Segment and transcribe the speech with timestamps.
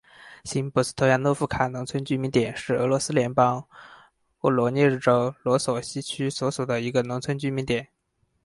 [0.43, 3.63] 新波斯托亚洛夫卡农村居民点是俄罗斯联邦
[4.39, 7.87] 沃罗涅日州罗索希区所属的一个农村居民点。